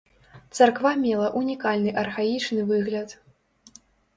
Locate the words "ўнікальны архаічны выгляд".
1.41-3.15